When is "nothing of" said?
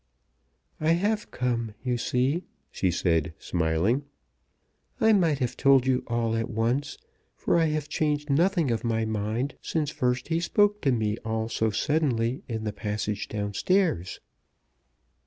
8.27-8.83